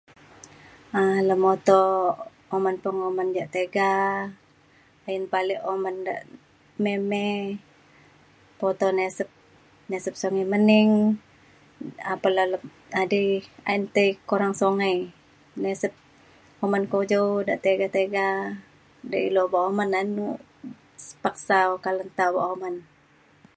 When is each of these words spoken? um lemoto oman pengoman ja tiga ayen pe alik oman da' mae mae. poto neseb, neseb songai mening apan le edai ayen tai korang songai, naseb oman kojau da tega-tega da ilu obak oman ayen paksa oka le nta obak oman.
um 0.97 1.15
lemoto 1.29 1.81
oman 2.55 2.75
pengoman 2.83 3.29
ja 3.37 3.45
tiga 3.55 3.89
ayen 5.07 5.25
pe 5.31 5.35
alik 5.41 5.61
oman 5.73 5.95
da' 6.07 6.23
mae 6.83 6.99
mae. 7.11 7.39
poto 8.59 8.87
neseb, 8.97 9.29
neseb 9.91 10.15
songai 10.21 10.45
mening 10.53 10.91
apan 12.13 12.33
le 12.37 12.43
edai 13.03 13.27
ayen 13.69 13.83
tai 13.95 14.09
korang 14.29 14.55
songai, 14.61 14.97
naseb 15.63 15.93
oman 16.65 16.83
kojau 16.93 17.27
da 17.47 17.55
tega-tega 17.65 18.27
da 19.09 19.17
ilu 19.27 19.39
obak 19.47 19.65
oman 19.71 19.89
ayen 19.99 20.09
paksa 21.23 21.55
oka 21.75 21.89
le 21.97 22.03
nta 22.11 22.23
obak 22.31 22.47
oman. 22.55 22.75